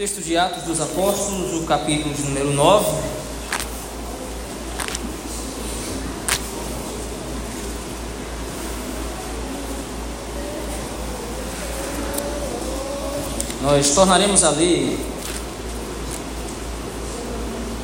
[0.00, 2.86] Texto de Atos dos Apóstolos, o capítulo número 9.
[13.60, 14.98] Nós tornaremos a ler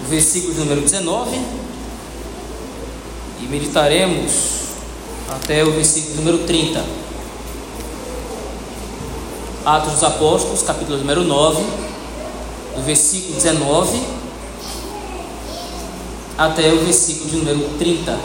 [0.02, 1.38] o versículo número 19
[3.42, 4.32] e meditaremos
[5.28, 6.82] até o versículo número 30.
[9.66, 11.85] Atos dos Apóstolos, capítulo número 9,
[12.76, 14.26] do versículo 19
[16.36, 18.18] até o versículo de número 30.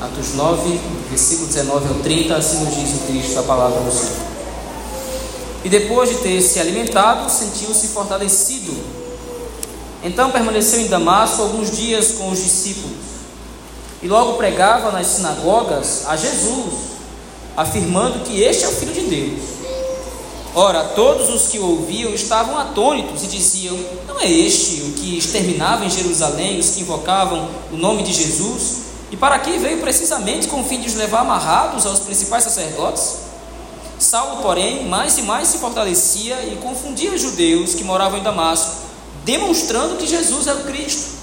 [0.00, 0.80] Atos 9,
[1.10, 4.28] versículo 19 ao 30, assim nos diz o Cristo da palavra do Senhor.
[5.64, 8.72] E depois de ter se alimentado, sentiu-se fortalecido.
[10.04, 12.96] Então permaneceu em Damasco alguns dias com os discípulos.
[14.00, 16.97] E logo pregava nas sinagogas a Jesus,
[17.58, 19.40] afirmando que este é o Filho de Deus.
[20.54, 25.18] Ora, todos os que o ouviam estavam atônitos e diziam: Não é este o que
[25.18, 28.78] exterminava em Jerusalém os que invocavam o nome de Jesus?
[29.10, 33.26] E para aqui veio precisamente com o fim de os levar amarrados aos principais sacerdotes?
[33.98, 38.76] Saulo, porém, mais e mais se fortalecia e confundia os judeus que moravam em Damasco,
[39.24, 41.18] demonstrando que Jesus é o Cristo.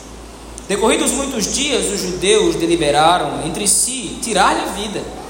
[0.67, 5.25] Decorridos muitos dias, os judeus deliberaram entre si tirar-lhe a vida.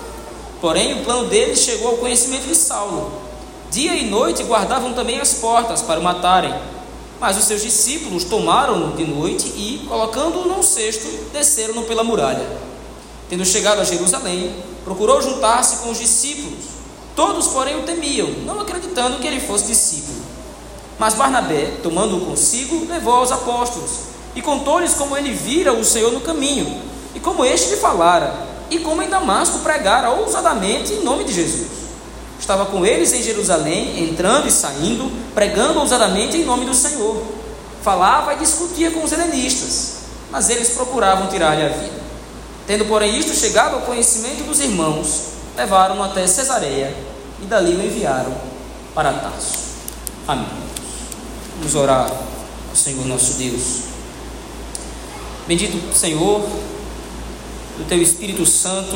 [0.65, 3.11] Porém, o plano deles chegou ao conhecimento de Saulo.
[3.69, 6.51] Dia e noite guardavam também as portas para o matarem.
[7.19, 12.43] Mas os seus discípulos tomaram-no de noite e, colocando-o num cesto, desceram-no pela muralha.
[13.29, 16.65] Tendo chegado a Jerusalém, procurou juntar-se com os discípulos
[17.15, 20.17] Todos, porém, o temiam, não acreditando que ele fosse discípulo.
[20.97, 23.91] Mas Barnabé, tomando-o consigo, levou aos apóstolos
[24.35, 26.81] e contou-lhes como ele vira o Senhor no caminho
[27.13, 31.67] e como este lhe falara, e como em Damasco pregara ousadamente em nome de Jesus.
[32.39, 37.23] Estava com eles em Jerusalém, entrando e saindo, pregando ousadamente em nome do Senhor.
[37.81, 39.93] Falava e discutia com os helenistas,
[40.31, 42.03] mas eles procuravam tirar-lhe a vida.
[42.67, 45.21] Tendo, porém, isto chegado ao conhecimento dos irmãos,
[45.55, 46.95] levaram-no até Cesareia
[47.41, 48.33] e dali o enviaram
[48.93, 49.59] para Tarso.
[50.27, 50.47] Amém.
[51.57, 52.09] Vamos orar
[52.69, 53.81] ao Senhor nosso Deus.
[55.47, 56.41] Bendito Senhor,
[57.77, 58.95] do teu Espírito Santo,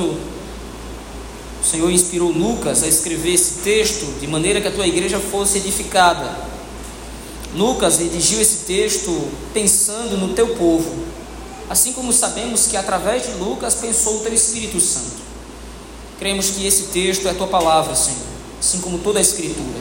[1.62, 5.58] o Senhor inspirou Lucas a escrever esse texto de maneira que a tua igreja fosse
[5.58, 6.48] edificada.
[7.56, 11.04] Lucas redigiu esse texto pensando no teu povo,
[11.70, 15.20] assim como sabemos que através de Lucas pensou o teu Espírito Santo.
[16.18, 18.20] Cremos que esse texto é a tua palavra, Senhor,
[18.60, 19.80] assim como toda a Escritura.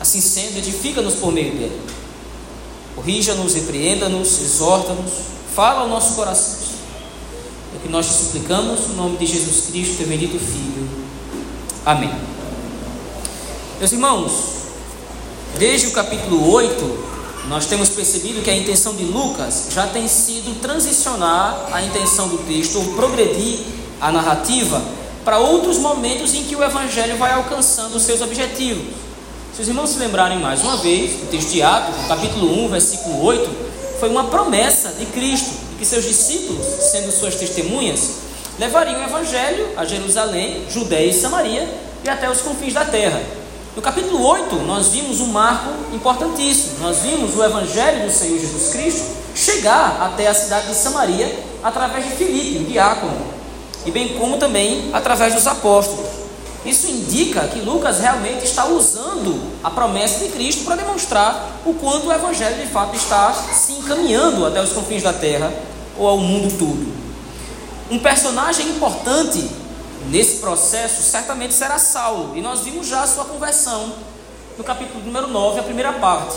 [0.00, 1.80] Assim sendo, edifica-nos por meio dele.
[2.96, 5.12] Corrija-nos, repreenda-nos, exorta-nos,
[5.54, 6.69] fala ao nosso coração.
[7.82, 10.88] Que nós te suplicamos, no nome de Jesus Cristo, teu bendito Filho.
[11.84, 12.12] Amém.
[13.78, 14.32] Meus irmãos,
[15.58, 17.10] desde o capítulo 8,
[17.48, 22.38] nós temos percebido que a intenção de Lucas já tem sido transicionar a intenção do
[22.38, 23.60] texto, ou progredir
[24.00, 24.82] a narrativa
[25.24, 28.84] para outros momentos em que o Evangelho vai alcançando os seus objetivos.
[29.56, 33.24] Se os irmãos se lembrarem mais uma vez, o texto de Atos, capítulo 1, versículo
[33.24, 33.50] 8,
[33.98, 38.10] foi uma promessa de Cristo, que seus discípulos, sendo suas testemunhas,
[38.58, 41.66] levariam o Evangelho a Jerusalém, Judéia e Samaria
[42.04, 43.22] e até os confins da terra.
[43.74, 46.80] No capítulo 8, nós vimos um marco importantíssimo.
[46.80, 52.04] Nós vimos o Evangelho do Senhor Jesus Cristo chegar até a cidade de Samaria através
[52.04, 53.40] de Filipe, o diácono
[53.86, 56.09] e bem como também através dos apóstolos.
[56.64, 62.08] Isso indica que Lucas realmente está usando a promessa de Cristo para demonstrar o quanto
[62.08, 65.52] o Evangelho de fato está se encaminhando até os confins da terra
[65.96, 66.92] ou ao mundo todo.
[67.90, 69.48] Um personagem importante
[70.10, 73.92] nesse processo certamente será Saulo, e nós vimos já a sua conversão
[74.56, 76.36] no capítulo número 9, a primeira parte.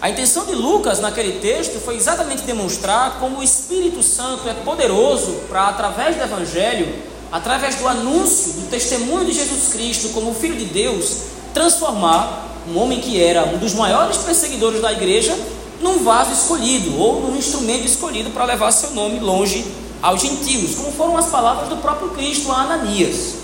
[0.00, 5.32] A intenção de Lucas naquele texto foi exatamente demonstrar como o Espírito Santo é poderoso
[5.48, 7.02] para, através do Evangelho,
[7.36, 11.18] através do anúncio, do testemunho de Jesus Cristo como Filho de Deus,
[11.52, 15.36] transformar um homem que era um dos maiores perseguidores da igreja
[15.82, 19.66] num vaso escolhido ou num instrumento escolhido para levar seu nome longe
[20.00, 23.34] aos gentios, como foram as palavras do próprio Cristo a Ananias.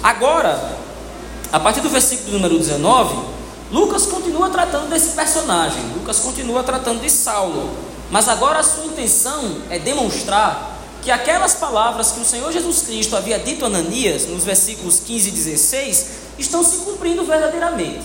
[0.00, 0.78] Agora,
[1.52, 3.16] a partir do versículo número 19,
[3.72, 7.68] Lucas continua tratando desse personagem, Lucas continua tratando de Saulo,
[8.12, 10.77] mas agora a sua intenção é demonstrar
[11.08, 15.28] que aquelas palavras que o Senhor Jesus Cristo havia dito a Ananias, nos versículos 15
[15.30, 16.06] e 16,
[16.38, 18.04] estão se cumprindo verdadeiramente.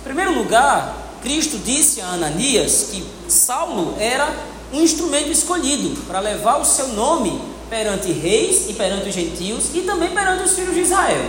[0.00, 4.34] Em primeiro lugar, Cristo disse a Ananias que Saulo era
[4.72, 7.40] um instrumento escolhido para levar o seu nome
[7.70, 11.24] perante reis e perante os gentios e também perante os filhos de Israel.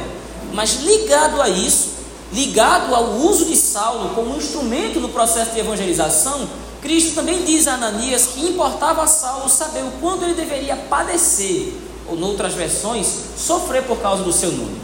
[0.53, 1.89] Mas ligado a isso,
[2.33, 6.49] ligado ao uso de Saulo como instrumento no processo de evangelização,
[6.85, 11.73] Cristo também diz a Ananias que importava a Saulo saber o quanto ele deveria padecer,
[12.07, 14.79] ou, noutras versões, sofrer por causa do seu nome.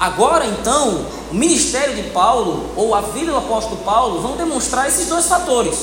[0.00, 5.06] Agora, então, o ministério de Paulo, ou a vida do apóstolo Paulo, vão demonstrar esses
[5.06, 5.78] dois fatores.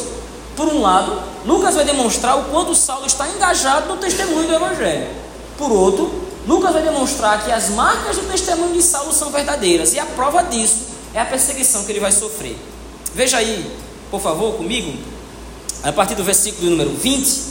[0.57, 5.07] Por um lado, Lucas vai demonstrar o quanto Saulo está engajado no testemunho do Evangelho.
[5.57, 6.11] Por outro,
[6.45, 10.43] Lucas vai demonstrar que as marcas do testemunho de Saulo são verdadeiras, e a prova
[10.43, 10.79] disso
[11.13, 12.57] é a perseguição que ele vai sofrer.
[13.15, 13.73] Veja aí,
[14.09, 15.10] por favor, comigo,
[15.83, 17.41] a partir do versículo número 20,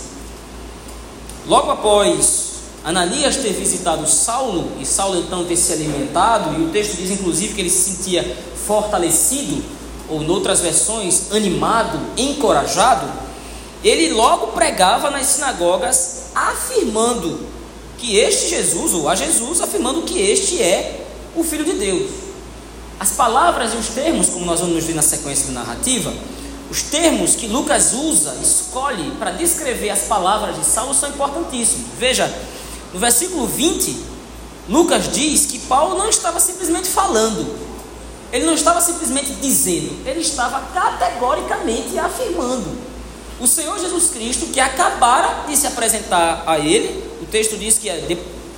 [1.47, 2.51] logo após
[2.85, 7.55] Ananias ter visitado Saulo, e Saulo então ter se alimentado, e o texto diz inclusive
[7.55, 8.37] que ele se sentia
[8.67, 9.63] fortalecido,
[10.09, 13.07] ou noutras versões, animado, encorajado,
[13.83, 17.41] ele logo pregava nas sinagogas, afirmando
[17.99, 22.11] que este Jesus, ou a Jesus, afirmando que este é o Filho de Deus.
[22.99, 26.13] As palavras e os termos, como nós vamos ver na sequência da narrativa,
[26.71, 31.87] os termos que Lucas usa, escolhe para descrever as palavras de Saulo são importantíssimos.
[31.99, 32.33] Veja,
[32.93, 33.97] no versículo 20,
[34.69, 37.59] Lucas diz que Paulo não estava simplesmente falando,
[38.33, 42.79] ele não estava simplesmente dizendo, ele estava categoricamente afirmando.
[43.41, 47.91] O Senhor Jesus Cristo, que acabara de se apresentar a ele, o texto diz que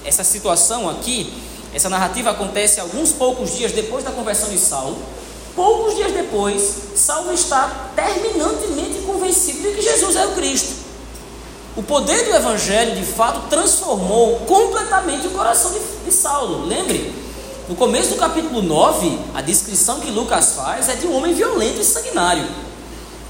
[0.05, 1.33] essa situação aqui,
[1.73, 5.01] essa narrativa acontece alguns poucos dias depois da conversão de Saulo.
[5.55, 6.63] Poucos dias depois,
[6.97, 10.83] Saulo está terminantemente convencido de que Jesus é o Cristo.
[11.77, 16.67] O poder do Evangelho, de fato, transformou completamente o coração de, de Saulo.
[16.67, 17.15] Lembre,
[17.69, 21.81] no começo do capítulo 9, a descrição que Lucas faz é de um homem violento
[21.81, 22.47] e sanguinário.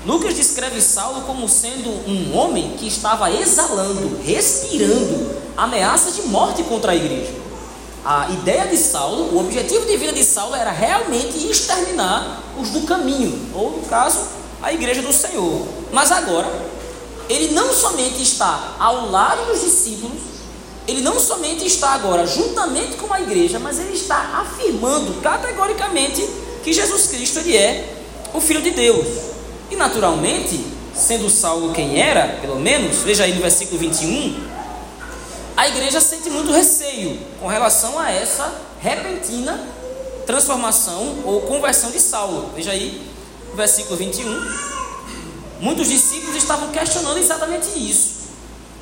[0.07, 6.93] Lucas descreve Saulo como sendo um homem que estava exalando, respirando ameaças de morte contra
[6.93, 7.42] a igreja
[8.05, 12.83] a ideia de Saulo, o objetivo de vida de Saulo era realmente exterminar os do
[12.83, 14.19] caminho, ou no caso,
[14.61, 15.67] a igreja do Senhor.
[15.93, 16.51] Mas agora,
[17.29, 20.19] ele não somente está ao lado dos discípulos,
[20.87, 26.29] ele não somente está agora juntamente com a igreja, mas ele está afirmando categoricamente
[26.65, 27.95] que Jesus Cristo ele é
[28.35, 29.07] o Filho de Deus.
[29.71, 30.61] E naturalmente,
[30.93, 34.52] sendo Saulo quem era, pelo menos, veja aí no versículo 21,
[35.57, 39.69] a igreja sente muito receio com relação a essa repentina
[40.27, 42.51] transformação ou conversão de Saulo.
[42.55, 43.03] Veja aí,
[43.55, 44.25] versículo 21.
[45.61, 48.23] Muitos discípulos estavam questionando exatamente isso.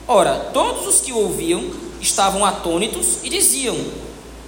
[0.07, 1.71] Ora, todos os que ouviam
[2.01, 3.77] estavam atônitos e diziam: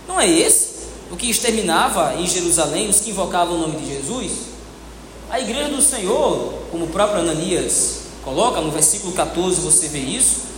[0.06, 0.72] Não é esse
[1.10, 4.32] o que exterminava em Jerusalém os que invocavam o nome de Jesus?
[5.28, 10.51] A igreja do Senhor, como o próprio Ananias coloca no versículo 14, você vê isso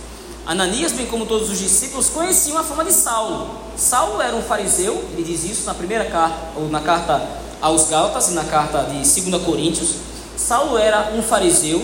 [0.45, 3.49] Ananias, bem como todos os discípulos, conheciam a fama de Saulo.
[3.75, 7.27] Saulo era um fariseu, ele diz isso na primeira carta, ou na carta
[7.59, 9.95] aos Gálatas e na carta de 2 Coríntios.
[10.37, 11.81] Saulo era um fariseu,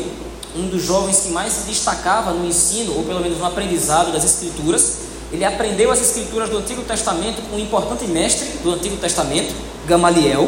[0.56, 4.24] um dos jovens que mais se destacava no ensino, ou pelo menos no aprendizado das
[4.24, 4.98] Escrituras.
[5.32, 9.56] Ele aprendeu as Escrituras do Antigo Testamento com um importante mestre do Antigo Testamento,
[9.88, 10.48] Gamaliel.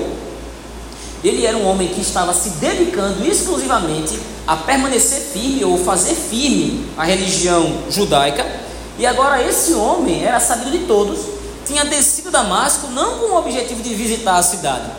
[1.23, 6.85] Ele era um homem que estava se dedicando exclusivamente a permanecer firme ou fazer firme
[6.97, 8.45] a religião judaica.
[8.99, 11.19] E agora esse homem era sabido de todos,
[11.65, 14.91] tinha descido Damasco não com o objetivo de visitar a cidade.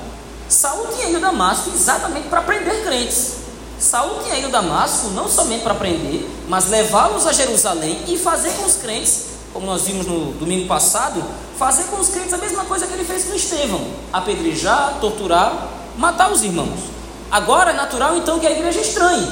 [0.48, 3.34] Saulo tinha ido a Damasco exatamente para prender crentes.
[3.78, 8.50] Saulo tinha ido a Damasco não somente para prender, mas levá-los a Jerusalém e fazer
[8.52, 11.22] com os crentes, como nós vimos no domingo passado,
[11.58, 13.80] fazer com os crentes a mesma coisa que ele fez com Estevão:
[14.12, 16.78] apedrejar, torturar, matar os irmãos.
[17.30, 19.26] Agora é natural então que a igreja estranhe.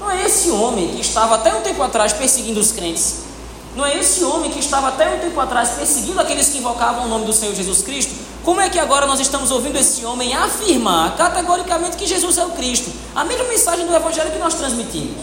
[0.00, 3.28] Não é esse homem que estava até um tempo atrás perseguindo os crentes.
[3.74, 7.08] Não é esse homem que estava até um tempo atrás perseguindo aqueles que invocavam o
[7.08, 8.12] nome do Senhor Jesus Cristo.
[8.44, 12.50] Como é que agora nós estamos ouvindo esse homem afirmar categoricamente que Jesus é o
[12.50, 12.90] Cristo?
[13.14, 15.16] A mesma mensagem do Evangelho que nós transmitimos.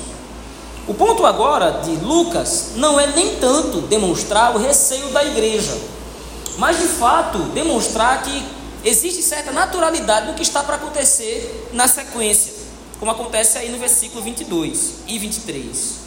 [0.88, 5.76] O ponto agora de Lucas não é nem tanto demonstrar o receio da igreja,
[6.60, 8.46] mas de fato demonstrar que
[8.86, 12.54] existe certa naturalidade no que está para acontecer na sequência,
[13.00, 16.06] como acontece aí no versículo 22 e 23.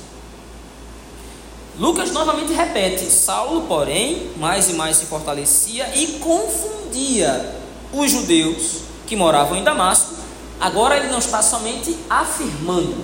[1.79, 7.57] Lucas novamente repete: Saulo, porém, mais e mais se fortalecia e confundia
[7.93, 10.15] os judeus que moravam em Damasco.
[10.61, 12.97] Agora ele não está somente afirmando,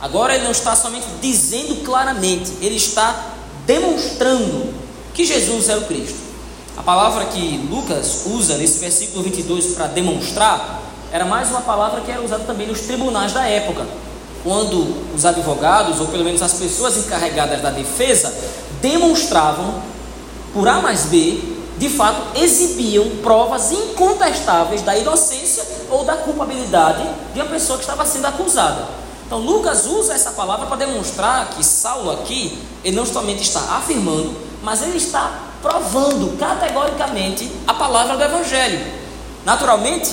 [0.00, 3.32] agora ele não está somente dizendo claramente, ele está
[3.64, 4.74] demonstrando
[5.14, 6.23] que Jesus é o Cristo.
[6.76, 12.10] A palavra que Lucas usa nesse versículo 22 para demonstrar era mais uma palavra que
[12.10, 13.86] era usada também nos tribunais da época.
[14.42, 18.30] quando os advogados, ou pelo menos as pessoas encarregadas da defesa,
[18.82, 19.82] demonstravam,
[20.52, 21.40] por A mais B,
[21.78, 28.04] de fato exibiam provas incontestáveis da inocência ou da culpabilidade de uma pessoa que estava
[28.04, 28.86] sendo acusada.
[29.26, 34.36] Então Lucas usa essa palavra para demonstrar que Saulo aqui, ele não somente está afirmando,
[34.62, 38.84] mas ele está provando categoricamente a palavra do Evangelho.
[39.46, 40.10] Naturalmente,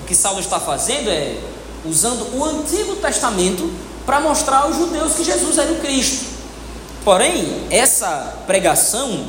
[0.00, 1.40] o que Saulo está fazendo é
[1.84, 3.68] usando o Antigo Testamento
[4.06, 6.26] para mostrar aos judeus que Jesus era o Cristo.
[7.04, 9.26] Porém, essa pregação,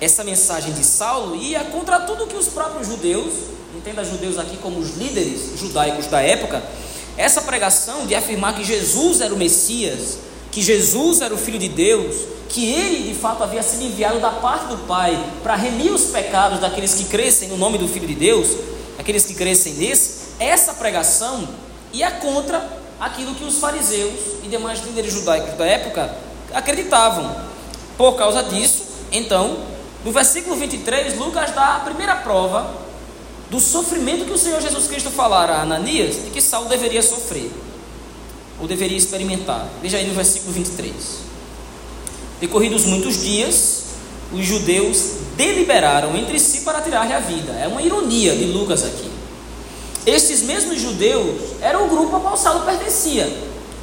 [0.00, 3.32] essa mensagem de Saulo ia contra tudo que os próprios judeus,
[3.76, 6.64] entenda judeus aqui como os líderes judaicos da época,
[7.16, 10.18] essa pregação de afirmar que Jesus era o Messias,
[10.56, 12.16] que Jesus era o Filho de Deus,
[12.48, 16.60] que ele de fato havia sido enviado da parte do Pai para remir os pecados
[16.60, 18.56] daqueles que crescem no nome do Filho de Deus,
[18.98, 21.46] aqueles que crescem nesse, essa pregação
[21.92, 22.66] ia contra
[22.98, 26.16] aquilo que os fariseus e demais líderes judaicos da época
[26.54, 27.36] acreditavam.
[27.98, 29.58] Por causa disso, então,
[30.06, 32.72] no versículo 23, Lucas dá a primeira prova
[33.50, 37.50] do sofrimento que o Senhor Jesus Cristo falara a Ananias e que Saulo deveria sofrer,
[38.60, 39.68] ou deveria experimentar.
[39.82, 40.94] Veja aí no versículo 23.
[42.40, 43.84] Decorridos muitos dias,
[44.32, 44.98] os judeus
[45.36, 47.52] deliberaram entre si para tirar-lhe a vida.
[47.52, 49.10] É uma ironia de Lucas aqui.
[50.04, 53.30] Estes mesmos judeus eram o grupo ao qual Saulo pertencia.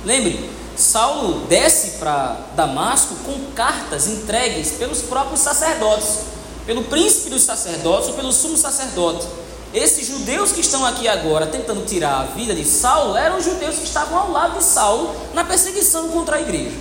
[0.06, 6.20] Lembre, Saulo desce para Damasco com cartas entregues pelos próprios sacerdotes,
[6.65, 9.27] pelo príncipe dos sacerdotes ou pelo sumo sacerdote.
[9.74, 13.77] Esses judeus que estão aqui agora tentando tirar a vida de Saulo eram os judeus
[13.77, 16.77] que estavam ao lado de Saulo na perseguição contra a igreja.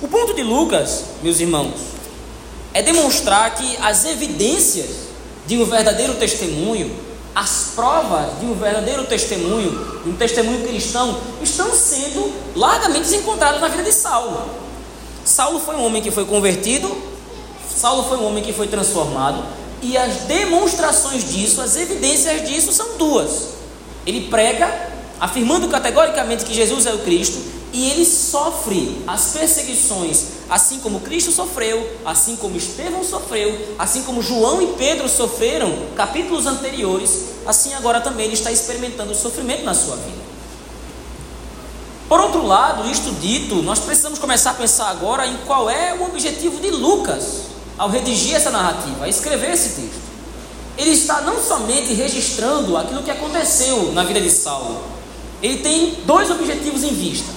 [0.00, 1.74] O ponto de Lucas, meus irmãos,
[2.72, 4.90] é demonstrar que as evidências
[5.44, 6.94] de um verdadeiro testemunho,
[7.34, 13.66] as provas de um verdadeiro testemunho, de um testemunho cristão, estão sendo largamente encontradas na
[13.66, 14.40] vida de Saulo.
[15.24, 16.96] Saulo foi um homem que foi convertido,
[17.68, 19.42] Saulo foi um homem que foi transformado,
[19.84, 23.48] e as demonstrações disso, as evidências disso são duas.
[24.06, 27.38] Ele prega, afirmando categoricamente que Jesus é o Cristo,
[27.70, 34.22] e ele sofre as perseguições, assim como Cristo sofreu, assim como Estevão sofreu, assim como
[34.22, 39.74] João e Pedro sofreram capítulos anteriores, assim agora também ele está experimentando o sofrimento na
[39.74, 40.24] sua vida.
[42.08, 46.04] Por outro lado, isto dito, nós precisamos começar a pensar agora em qual é o
[46.04, 47.43] objetivo de Lucas
[47.76, 50.02] ao redigir essa narrativa, a escrever esse texto.
[50.76, 54.82] Ele está não somente registrando aquilo que aconteceu na vida de Saulo,
[55.42, 57.30] ele tem dois objetivos em vista.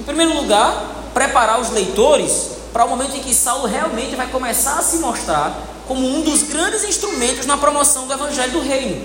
[0.00, 4.78] Em primeiro lugar, preparar os leitores para o momento em que Saulo realmente vai começar
[4.78, 9.04] a se mostrar como um dos grandes instrumentos na promoção do evangelho do reino.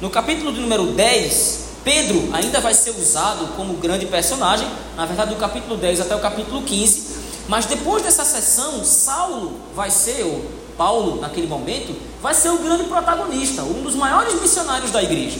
[0.00, 5.34] No capítulo de número 10, Pedro ainda vai ser usado como grande personagem, na verdade,
[5.34, 7.13] do capítulo 10 até o capítulo 15,
[7.48, 10.44] mas depois dessa sessão, Saulo vai ser, ou
[10.76, 15.38] Paulo naquele momento, vai ser o grande protagonista, um dos maiores missionários da igreja.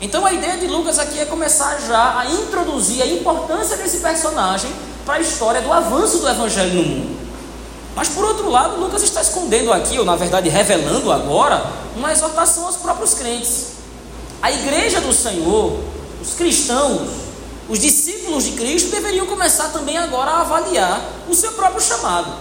[0.00, 4.70] Então a ideia de Lucas aqui é começar já a introduzir a importância desse personagem
[5.04, 7.24] para a história do avanço do evangelho no mundo.
[7.94, 11.64] Mas por outro lado, Lucas está escondendo aqui, ou na verdade revelando agora,
[11.96, 13.74] uma exortação aos próprios crentes.
[14.42, 15.78] A igreja do Senhor,
[16.20, 17.23] os cristãos,
[17.68, 22.32] os discípulos de Cristo deveriam começar também agora a avaliar o seu próprio chamado.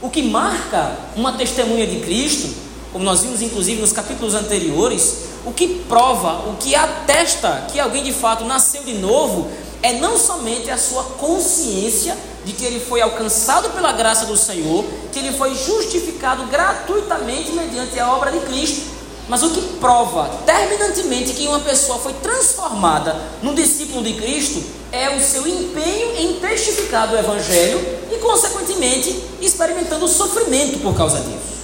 [0.00, 2.54] O que marca uma testemunha de Cristo,
[2.92, 8.04] como nós vimos inclusive nos capítulos anteriores, o que prova, o que atesta que alguém
[8.04, 9.50] de fato nasceu de novo,
[9.82, 14.84] é não somente a sua consciência de que ele foi alcançado pela graça do Senhor,
[15.12, 18.82] que ele foi justificado gratuitamente mediante a obra de Cristo,
[19.28, 24.62] mas o que prova terminantemente que uma pessoa foi transformada num discípulo de Cristo
[24.92, 27.80] é o seu empenho em testificar do Evangelho
[28.12, 31.54] e, consequentemente, experimentando sofrimento por causa disso.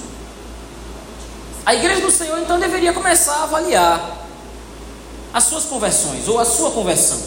[1.65, 4.27] A igreja do Senhor então deveria começar a avaliar
[5.33, 7.19] as suas conversões ou a sua conversão.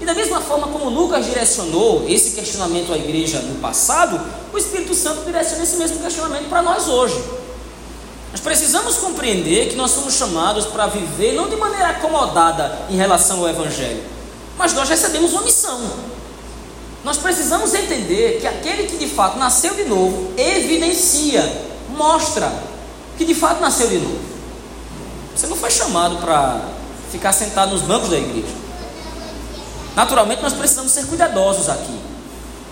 [0.00, 4.20] E da mesma forma como Lucas direcionou esse questionamento à igreja no passado,
[4.52, 7.18] o Espírito Santo direciona esse mesmo questionamento para nós hoje.
[8.30, 13.40] Nós precisamos compreender que nós somos chamados para viver não de maneira acomodada em relação
[13.40, 14.02] ao Evangelho,
[14.56, 15.80] mas nós recebemos uma missão.
[17.04, 21.64] Nós precisamos entender que aquele que de fato nasceu de novo evidencia,
[21.96, 22.52] mostra
[23.16, 24.18] que de fato nasceu de novo.
[25.34, 26.60] Você não foi chamado para
[27.10, 28.54] ficar sentado nos bancos da igreja.
[29.94, 32.07] Naturalmente, nós precisamos ser cuidadosos aqui.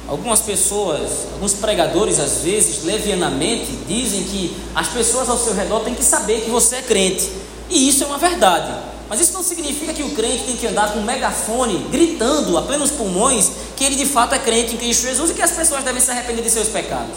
[0.08, 5.94] Algumas pessoas, alguns pregadores, às vezes, levianamente, dizem que as pessoas ao seu redor têm
[5.94, 7.28] que saber que você é crente.
[7.68, 8.72] E isso é uma verdade.
[9.08, 12.62] Mas isso não significa que o crente tem que andar com um megafone, gritando a
[12.62, 15.84] plenos pulmões, que ele de fato é crente em Cristo Jesus e que as pessoas
[15.84, 17.14] devem se arrepender de seus pecados.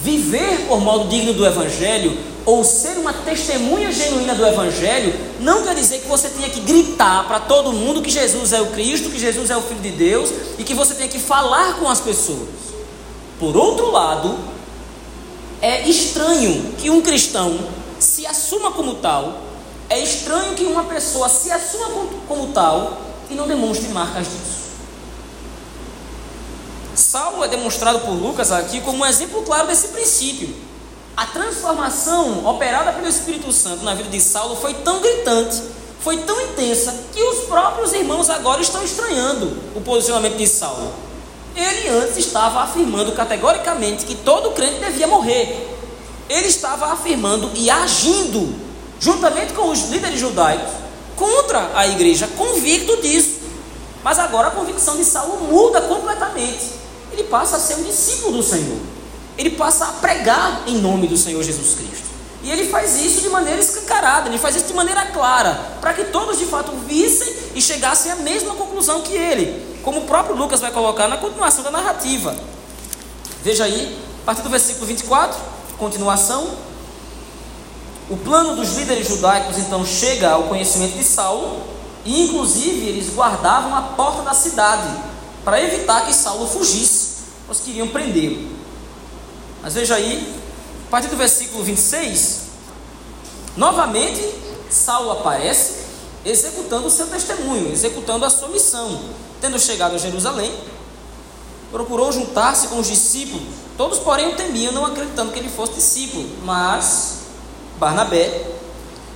[0.00, 2.16] Viver por modo digno do Evangelho,
[2.46, 7.26] ou ser uma testemunha genuína do Evangelho, não quer dizer que você tenha que gritar
[7.26, 10.30] para todo mundo que Jesus é o Cristo, que Jesus é o Filho de Deus
[10.58, 12.48] e que você tenha que falar com as pessoas.
[13.38, 14.38] Por outro lado,
[15.60, 17.58] é estranho que um cristão
[17.98, 19.50] se assuma como tal
[19.90, 22.96] é estranho que uma pessoa se assuma como tal
[23.28, 24.60] e não demonstre marcas disso.
[26.94, 30.54] Saulo é demonstrado por Lucas aqui como um exemplo claro desse princípio.
[31.20, 35.60] A transformação operada pelo Espírito Santo na vida de Saulo foi tão gritante,
[36.02, 40.90] foi tão intensa, que os próprios irmãos agora estão estranhando o posicionamento de Saulo.
[41.54, 45.68] Ele antes estava afirmando categoricamente que todo crente devia morrer.
[46.26, 48.54] Ele estava afirmando e agindo
[48.98, 50.72] juntamente com os líderes judaicos,
[51.16, 53.40] contra a igreja, convicto disso.
[54.02, 56.64] Mas agora a convicção de Saulo muda completamente.
[57.12, 58.99] Ele passa a ser um discípulo do Senhor.
[59.40, 62.10] Ele passa a pregar em nome do Senhor Jesus Cristo.
[62.42, 66.04] E ele faz isso de maneira escancarada, ele faz isso de maneira clara, para que
[66.04, 70.60] todos de fato vissem e chegassem à mesma conclusão que ele, como o próprio Lucas
[70.60, 72.36] vai colocar na continuação da narrativa.
[73.42, 75.40] Veja aí, a partir do versículo 24,
[75.78, 76.50] continuação.
[78.10, 81.62] O plano dos líderes judaicos então chega ao conhecimento de Saulo,
[82.04, 84.88] e inclusive eles guardavam a porta da cidade
[85.42, 88.59] para evitar que Saulo fugisse, pois queriam prendê-lo.
[89.62, 90.34] Mas veja aí,
[90.86, 92.40] a partir do versículo 26,
[93.56, 94.22] novamente
[94.70, 95.80] Saulo aparece
[96.24, 99.00] executando o seu testemunho, executando a sua missão.
[99.40, 100.52] Tendo chegado a Jerusalém,
[101.70, 103.42] procurou juntar-se com os discípulos.
[103.76, 107.20] Todos, porém, o temiam, não acreditando que ele fosse discípulo, mas
[107.78, 108.46] Barnabé,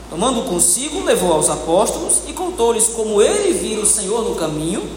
[0.09, 4.89] tomando consigo, levou aos apóstolos e contou-lhes como ele vira o Senhor no caminho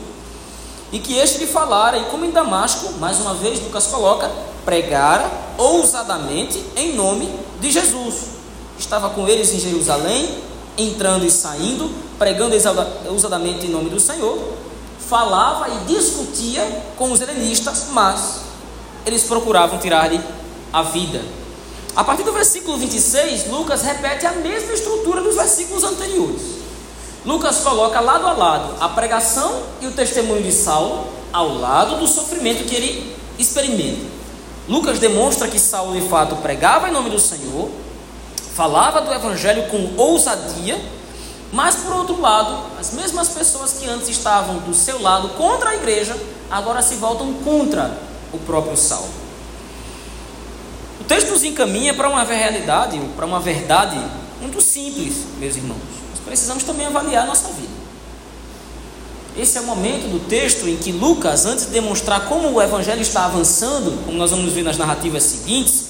[0.91, 4.31] e que este lhe falara, e como em Damasco, mais uma vez Lucas coloca,
[4.67, 8.15] pregara ousadamente em nome de Jesus.
[8.77, 10.39] Estava com eles em Jerusalém,
[10.77, 12.53] entrando e saindo, pregando
[13.09, 14.37] ousadamente em nome do Senhor,
[14.99, 18.41] falava e discutia com os helenistas, mas
[19.05, 20.19] eles procuravam tirar-lhe
[20.73, 21.21] a vida.
[21.95, 26.41] A partir do versículo 26, Lucas repete a mesma estrutura dos versículos anteriores.
[27.25, 32.07] Lucas coloca lado a lado a pregação e o testemunho de Saulo, ao lado do
[32.07, 34.16] sofrimento que ele experimenta.
[34.67, 37.69] Lucas demonstra que Saulo de fato pregava em nome do Senhor,
[38.55, 40.79] falava do evangelho com ousadia,
[41.51, 45.75] mas por outro lado, as mesmas pessoas que antes estavam do seu lado contra a
[45.75, 46.15] igreja,
[46.51, 47.97] agora se voltam contra
[48.33, 49.27] o próprio Saulo
[51.07, 53.97] texto nos encaminha para uma realidade, para uma verdade
[54.41, 55.79] muito simples, meus irmãos.
[56.11, 57.76] Nós precisamos também avaliar a nossa vida.
[59.37, 63.01] Esse é o momento do texto em que Lucas, antes de demonstrar como o evangelho
[63.01, 65.87] está avançando, como nós vamos ver nas narrativas seguintes,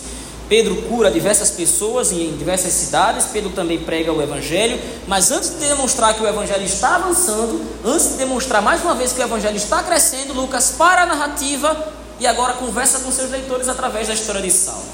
[0.49, 5.67] Pedro cura diversas pessoas em diversas cidades, Pedro também prega o Evangelho, mas antes de
[5.67, 9.57] demonstrar que o Evangelho está avançando, antes de demonstrar mais uma vez que o Evangelho
[9.57, 14.41] está crescendo, Lucas para a narrativa e agora conversa com seus leitores através da história
[14.41, 14.86] de Saulo.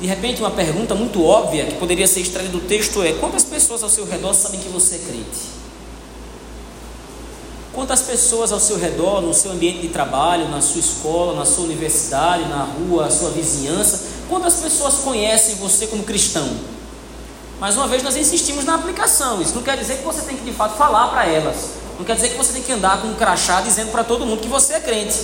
[0.00, 3.82] De repente, uma pergunta muito óbvia que poderia ser extraída do texto é: quantas pessoas
[3.84, 5.57] ao seu redor sabem que você é crente?
[7.78, 11.62] Quantas pessoas ao seu redor, no seu ambiente de trabalho, na sua escola, na sua
[11.62, 16.58] universidade, na rua, na sua vizinhança, quantas pessoas conhecem você como cristão?
[17.60, 19.40] Mais uma vez, nós insistimos na aplicação.
[19.40, 21.54] Isso não quer dizer que você tem que de fato falar para elas.
[21.96, 24.40] Não quer dizer que você tem que andar com um crachá dizendo para todo mundo
[24.40, 25.20] que você é crente.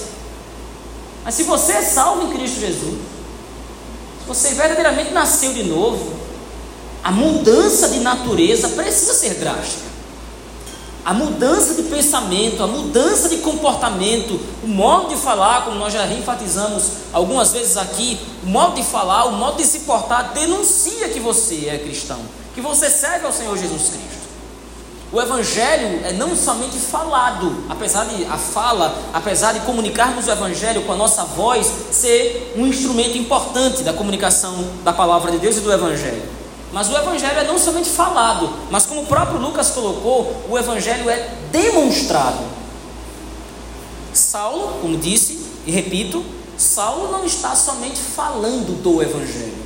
[1.25, 3.01] Mas se você é salvo em Cristo Jesus,
[4.29, 6.09] você verdadeiramente nasceu de novo,
[7.03, 9.94] a mudança de natureza precisa ser drástica.
[11.05, 16.07] A mudança de pensamento, a mudança de comportamento, o modo de falar, como nós já
[16.07, 21.21] enfatizamos algumas vezes aqui, o modo de falar, o modo de se portar denuncia que
[21.21, 22.21] você é cristão,
[22.55, 24.25] que você serve ao Senhor Jesus Cristo.
[25.13, 30.83] O evangelho é não somente falado, apesar de a fala, apesar de comunicarmos o evangelho
[30.83, 35.61] com a nossa voz ser um instrumento importante da comunicação da palavra de Deus e
[35.61, 36.34] do evangelho.
[36.75, 41.09] Mas o evangelho é não somente falado, mas como o próprio Lucas colocou, o evangelho
[41.09, 42.45] é demonstrado.
[44.13, 46.25] Saulo, como disse e repito,
[46.59, 49.65] Saulo não está somente falando do evangelho.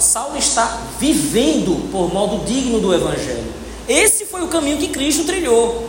[0.00, 3.50] Saulo está vivendo por modo digno do Evangelho.
[3.88, 5.88] Esse foi o caminho que Cristo trilhou.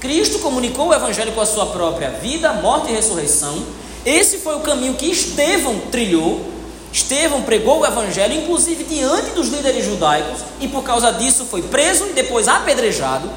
[0.00, 3.64] Cristo comunicou o Evangelho com a sua própria vida, morte e ressurreição.
[4.04, 6.51] Esse foi o caminho que Estevão trilhou.
[6.92, 12.06] Estevão pregou o evangelho, inclusive diante dos líderes judaicos, e por causa disso foi preso
[12.08, 13.30] e depois apedrejado.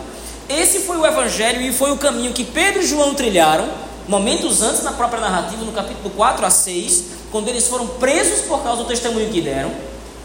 [0.50, 3.68] Esse foi o evangelho e foi o caminho que Pedro e João trilharam,
[4.08, 8.62] momentos antes na própria narrativa, no capítulo 4 a 6, quando eles foram presos por
[8.62, 9.72] causa do testemunho que deram.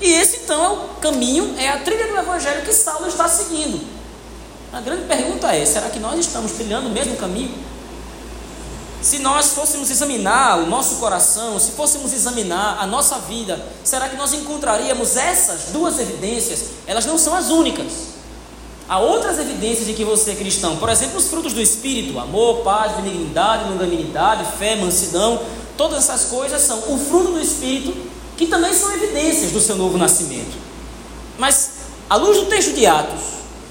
[0.01, 3.81] E esse então é o caminho, é a trilha do evangelho que Saulo está seguindo.
[4.73, 7.53] A grande pergunta é: será que nós estamos trilhando o mesmo caminho?
[9.03, 14.17] Se nós fôssemos examinar o nosso coração, se fôssemos examinar a nossa vida, será que
[14.17, 16.65] nós encontraríamos essas duas evidências?
[16.87, 18.11] Elas não são as únicas.
[18.87, 20.77] Há outras evidências de que você é cristão.
[20.77, 25.41] Por exemplo, os frutos do Espírito: amor, paz, benignidade, longanimidade, fé, mansidão.
[25.79, 27.97] Todas essas coisas são o fruto do Espírito,
[28.37, 30.59] que também são evidências do seu novo nascimento.
[31.39, 31.71] Mas,
[32.11, 33.21] à luz do texto de Atos,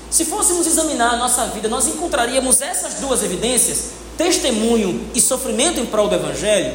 [0.09, 5.85] se fôssemos examinar a nossa vida, nós encontraríamos essas duas evidências testemunho e sofrimento em
[5.85, 6.73] prol do Evangelho,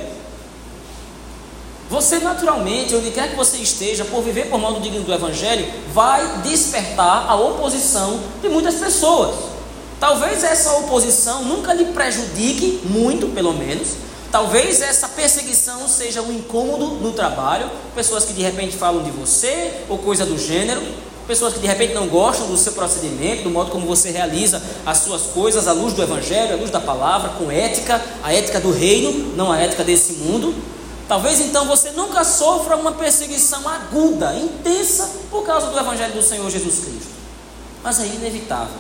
[1.90, 6.38] você naturalmente, onde quer que você esteja, por viver por modo digno do Evangelho, vai
[6.38, 9.36] despertar a oposição de muitas pessoas.
[10.00, 13.88] Talvez essa oposição nunca lhe prejudique muito, pelo menos.
[14.32, 19.70] Talvez essa perseguição seja um incômodo no trabalho, pessoas que de repente falam de você
[19.90, 20.80] ou coisa do gênero,
[21.26, 24.98] Pessoas que de repente não gostam do seu procedimento, do modo como você realiza as
[24.98, 28.70] suas coisas à luz do Evangelho, à luz da palavra, com ética, a ética do
[28.70, 30.54] reino, não a ética desse mundo.
[31.08, 36.50] Talvez então você nunca sofra uma perseguição aguda, intensa, por causa do Evangelho do Senhor
[36.50, 37.14] Jesus Cristo.
[37.82, 38.76] Mas é inevitável.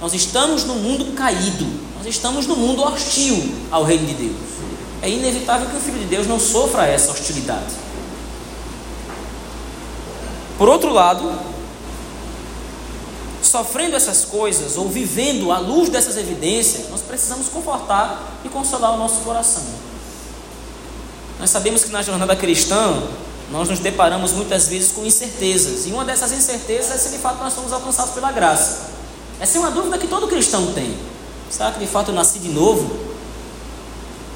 [0.00, 4.36] Nós estamos no mundo caído, nós estamos no mundo hostil ao reino de Deus.
[5.00, 7.74] É inevitável que o Filho de Deus não sofra essa hostilidade.
[10.58, 11.53] Por outro lado,
[13.54, 18.96] sofrendo essas coisas ou vivendo à luz dessas evidências, nós precisamos confortar e consolar o
[18.96, 19.62] nosso coração.
[21.38, 23.00] Nós sabemos que na jornada cristã
[23.52, 27.44] nós nos deparamos muitas vezes com incertezas, e uma dessas incertezas é se de fato
[27.44, 28.90] nós somos alcançados pela graça.
[29.38, 30.92] Essa é uma dúvida que todo cristão tem.
[31.48, 32.90] Será que de fato eu nasci de novo?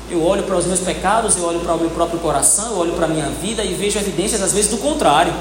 [0.08, 2.92] Eu olho para os meus pecados, eu olho para o meu próprio coração, eu olho
[2.92, 5.34] para a minha vida e vejo evidências às vezes do contrário.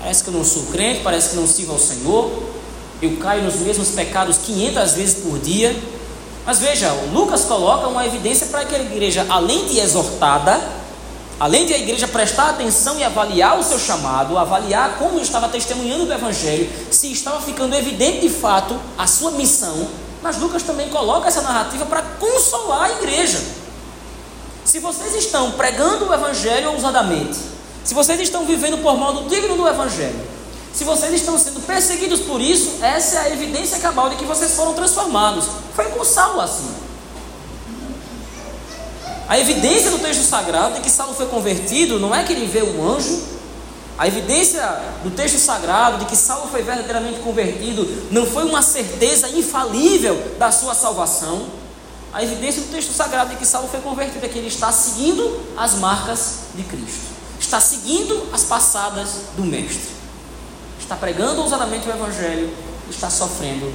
[0.00, 2.57] Parece que eu não sou crente, parece que não sirvo ao Senhor,
[3.00, 5.76] eu caio nos mesmos pecados 500 vezes por dia.
[6.44, 10.60] Mas veja, Lucas coloca uma evidência para que a igreja, além de exortada,
[11.38, 16.06] além de a igreja prestar atenção e avaliar o seu chamado, avaliar como estava testemunhando
[16.06, 19.86] do Evangelho, se estava ficando evidente de fato a sua missão,
[20.22, 23.40] mas Lucas também coloca essa narrativa para consolar a igreja.
[24.64, 27.38] Se vocês estão pregando o Evangelho ousadamente,
[27.84, 30.37] se vocês estão vivendo por modo digno do Evangelho,
[30.78, 34.54] se vocês estão sendo perseguidos por isso, essa é a evidência cabal de que vocês
[34.54, 35.46] foram transformados.
[35.74, 36.70] Foi com Saulo assim.
[39.28, 42.62] A evidência do texto sagrado de que Saulo foi convertido não é que ele vê
[42.62, 43.20] um anjo.
[43.98, 44.62] A evidência
[45.02, 50.52] do texto sagrado de que Saulo foi verdadeiramente convertido não foi uma certeza infalível da
[50.52, 51.48] sua salvação.
[52.12, 55.40] A evidência do texto sagrado de que Saulo foi convertido é que ele está seguindo
[55.56, 57.00] as marcas de Cristo,
[57.40, 59.97] está seguindo as passadas do Mestre
[60.88, 62.50] está pregando ousadamente o Evangelho,
[62.88, 63.70] está sofrendo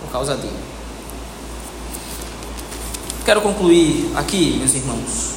[0.00, 0.58] por causa dele.
[3.24, 5.36] Quero concluir aqui, meus irmãos.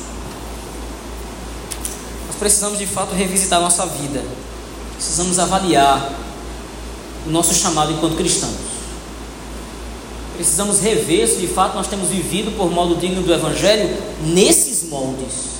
[2.26, 4.24] Nós precisamos de fato revisitar nossa vida,
[4.96, 6.16] precisamos avaliar
[7.28, 8.56] o nosso chamado enquanto cristãos.
[10.36, 15.59] Precisamos rever se de fato nós temos vivido por modo digno do Evangelho nesses moldes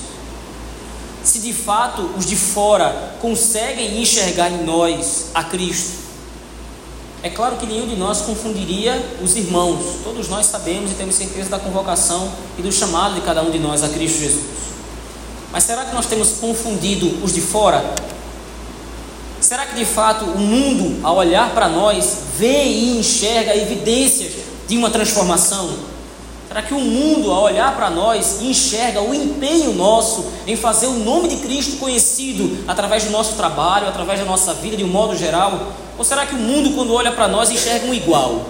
[1.22, 6.00] se de fato os de fora conseguem enxergar em nós a Cristo.
[7.22, 11.50] É claro que nenhum de nós confundiria os irmãos, todos nós sabemos e temos certeza
[11.50, 14.44] da convocação e do chamado de cada um de nós a Cristo Jesus.
[15.52, 17.84] Mas será que nós temos confundido os de fora?
[19.40, 24.32] Será que de fato o mundo, ao olhar para nós, vê e enxerga evidências
[24.68, 25.89] de uma transformação?
[26.50, 30.94] Será que o mundo, ao olhar para nós, enxerga o empenho nosso em fazer o
[30.94, 35.16] nome de Cristo conhecido através do nosso trabalho, através da nossa vida de um modo
[35.16, 35.72] geral?
[35.96, 38.46] Ou será que o mundo, quando olha para nós, enxerga um igual?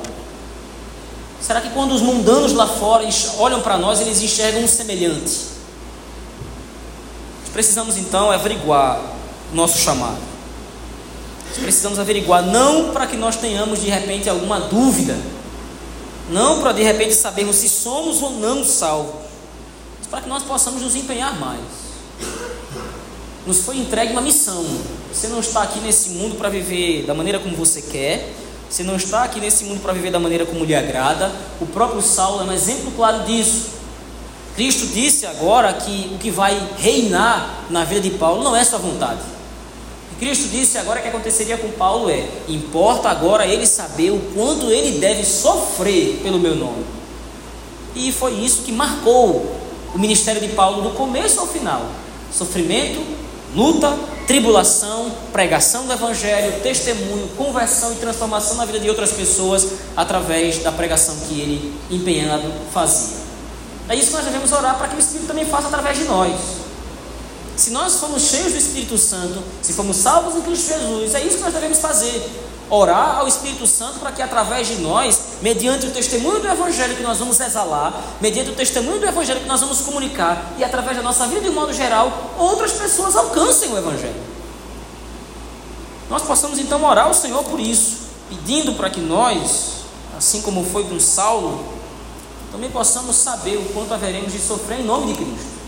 [1.43, 3.07] Será que quando os mundanos lá fora
[3.39, 5.39] olham para nós, eles enxergam um semelhante?
[7.53, 8.99] Precisamos então averiguar
[9.53, 10.17] o nosso chamado.
[11.61, 15.19] Precisamos averiguar, não para que nós tenhamos de repente alguma dúvida
[16.31, 19.15] não para de repente sabermos se somos ou não salvos,
[19.99, 21.61] mas para que nós possamos nos empenhar mais.
[23.47, 24.65] Nos foi entregue uma missão.
[25.13, 28.33] Você não está aqui nesse mundo para viver da maneira como você quer.
[28.69, 31.33] Você não está aqui nesse mundo para viver da maneira como lhe agrada.
[31.61, 33.81] O próprio Saulo é um exemplo claro disso.
[34.55, 38.79] Cristo disse agora que o que vai reinar na vida de Paulo não é sua
[38.79, 39.21] vontade,
[40.21, 44.99] Cristo disse agora que aconteceria com Paulo é: importa agora ele saber o quanto ele
[44.99, 46.85] deve sofrer pelo meu nome.
[47.97, 49.51] E foi isso que marcou
[49.95, 51.87] o ministério de Paulo do começo ao final:
[52.31, 53.03] sofrimento,
[53.57, 60.59] luta, tribulação, pregação do evangelho, testemunho, conversão e transformação na vida de outras pessoas através
[60.59, 63.17] da pregação que ele empenhado fazia.
[63.89, 66.60] É isso que nós devemos orar para que o Espírito também faça através de nós.
[67.61, 71.37] Se nós formos cheios do Espírito Santo, se formos salvos em Cristo Jesus, é isso
[71.37, 72.27] que nós devemos fazer.
[72.71, 77.03] Orar ao Espírito Santo para que através de nós, mediante o testemunho do Evangelho que
[77.03, 81.03] nós vamos exalar, mediante o testemunho do Evangelho que nós vamos comunicar e através da
[81.03, 84.23] nossa vida de um modo geral, outras pessoas alcancem o Evangelho.
[86.09, 87.99] Nós possamos então orar ao Senhor por isso,
[88.31, 89.83] pedindo para que nós,
[90.17, 91.63] assim como foi com Saulo,
[92.51, 95.60] também possamos saber o quanto haveremos de sofrer em nome de Cristo.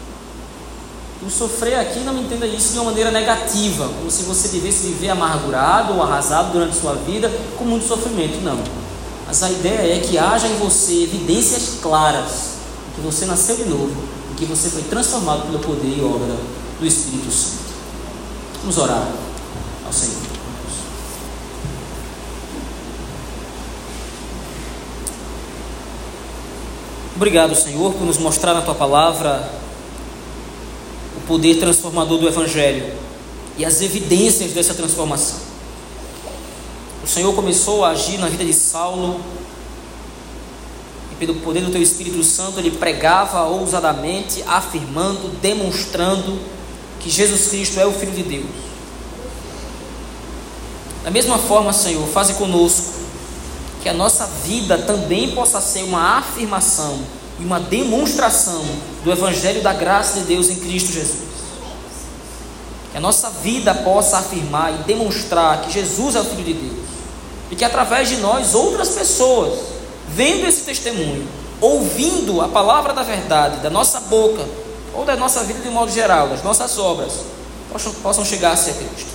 [1.25, 5.11] O sofrer aqui não entenda isso de uma maneira negativa, como se você devesse viver
[5.11, 8.41] amargurado ou arrasado durante sua vida com muito sofrimento.
[8.43, 8.59] Não.
[9.25, 12.57] Mas a ideia é que haja em você evidências claras
[12.89, 13.95] de que você nasceu de novo,
[14.33, 16.37] e que você foi transformado pelo poder e obra
[16.81, 17.73] do Espírito Santo.
[18.61, 19.07] Vamos orar
[19.87, 20.17] ao Senhor.
[27.15, 29.62] Obrigado, Senhor, por nos mostrar na tua palavra
[31.33, 32.93] poder transformador do Evangelho
[33.57, 35.39] e as evidências dessa transformação.
[37.03, 39.19] O Senhor começou a agir na vida de Saulo
[41.11, 46.39] e, pelo poder do Teu Espírito Santo, ele pregava ousadamente, afirmando, demonstrando
[47.01, 48.51] que Jesus Cristo é o Filho de Deus.
[51.03, 52.93] Da mesma forma, Senhor, faze conosco
[53.83, 58.65] que a nossa vida também possa ser uma afirmação e uma demonstração
[59.03, 61.33] do Evangelho da graça de Deus em Cristo Jesus.
[62.93, 66.87] Que a nossa vida possa afirmar e demonstrar que Jesus é o Filho de Deus.
[67.51, 69.59] E que através de nós, outras pessoas,
[70.09, 71.27] vendo esse testemunho,
[71.61, 74.47] ouvindo a palavra da verdade da nossa boca,
[74.95, 77.13] ou da nossa vida de um modo geral, das nossas obras,
[77.73, 79.11] possam, possam chegar-se a Cristo.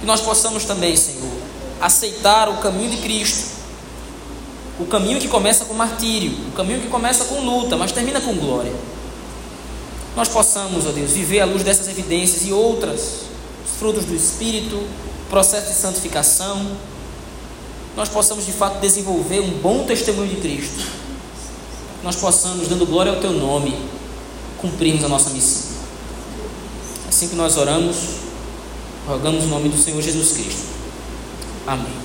[0.00, 1.32] Que nós possamos também, Senhor,
[1.80, 3.53] aceitar o caminho de Cristo
[4.78, 8.34] o caminho que começa com martírio, o caminho que começa com luta, mas termina com
[8.34, 8.72] glória.
[10.16, 13.00] Nós possamos, ó Deus, viver à luz dessas evidências e outras,
[13.64, 14.80] os frutos do Espírito,
[15.28, 16.76] processo de santificação,
[17.96, 20.84] nós possamos de fato desenvolver um bom testemunho de Cristo.
[22.02, 23.76] Nós possamos, dando glória ao Teu nome,
[24.58, 25.72] cumprirmos a nossa missão.
[27.08, 27.96] Assim que nós oramos,
[29.06, 30.66] rogamos o nome do Senhor Jesus Cristo.
[31.66, 32.03] Amém.